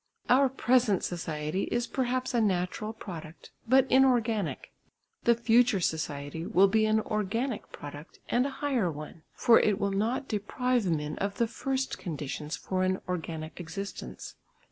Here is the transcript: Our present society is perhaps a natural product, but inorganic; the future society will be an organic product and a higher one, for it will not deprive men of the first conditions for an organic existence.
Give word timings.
Our 0.31 0.49
present 0.49 1.03
society 1.03 1.65
is 1.65 1.85
perhaps 1.85 2.33
a 2.33 2.41
natural 2.41 2.91
product, 2.91 3.51
but 3.69 3.85
inorganic; 3.91 4.71
the 5.25 5.35
future 5.35 5.79
society 5.79 6.43
will 6.43 6.67
be 6.67 6.87
an 6.87 7.01
organic 7.01 7.71
product 7.71 8.17
and 8.27 8.47
a 8.47 8.57
higher 8.65 8.91
one, 8.91 9.21
for 9.35 9.59
it 9.59 9.77
will 9.79 9.91
not 9.91 10.27
deprive 10.27 10.89
men 10.89 11.19
of 11.19 11.37
the 11.37 11.45
first 11.45 11.99
conditions 11.99 12.57
for 12.57 12.81
an 12.83 12.99
organic 13.07 13.59
existence. 13.59 14.33